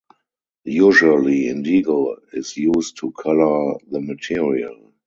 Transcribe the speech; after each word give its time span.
Usually 0.65 1.47
indigo 1.47 2.15
is 2.33 2.57
used 2.57 2.97
to 2.97 3.11
colour 3.11 3.77
the 3.91 4.01
material. 4.01 4.93